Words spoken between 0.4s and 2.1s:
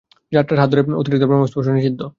আসরে হাত ধরার অতিরিক্ত প্রেমস্পর্শ নিষিদ্ধ।